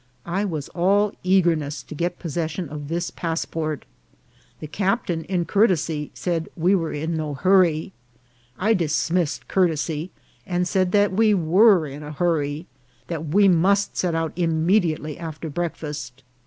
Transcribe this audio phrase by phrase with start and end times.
[0.25, 3.85] I was all eagerness to get possession of this passport.
[4.59, 7.93] The captain, in courtesy, said we were in no hurry.
[8.57, 10.09] I dismissed courtesy,
[10.43, 12.65] and said that we were in a hurry;
[13.09, 16.23] that we must set out immediately after breakfast.